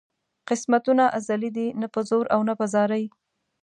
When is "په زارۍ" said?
2.59-3.05